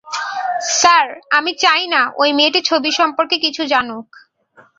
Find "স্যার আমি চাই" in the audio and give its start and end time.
0.77-1.83